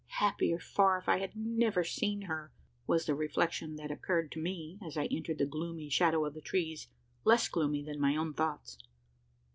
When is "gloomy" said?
5.45-5.89, 7.47-7.83